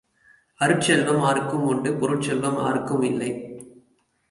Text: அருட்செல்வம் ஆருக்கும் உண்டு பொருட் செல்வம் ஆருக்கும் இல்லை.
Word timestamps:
அருட்செல்வம் 0.59 1.23
ஆருக்கும் 1.23 1.65
உண்டு 1.65 1.93
பொருட் 1.93 2.21
செல்வம் 2.21 2.57
ஆருக்கும் 2.57 3.03
இல்லை. 3.03 3.31